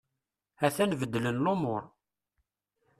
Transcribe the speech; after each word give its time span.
A-t-an 0.65 0.91
beddlen 0.99 1.41
lumur. 1.43 1.83